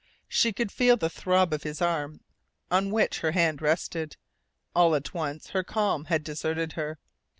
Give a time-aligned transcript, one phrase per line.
[0.27, 2.21] She could feel the throb of his arm
[2.71, 4.17] on which her hand rested.
[4.73, 6.97] All at once her calm had deserted her.